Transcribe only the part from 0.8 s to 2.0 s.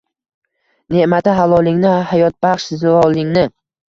Neʼmati halolingni,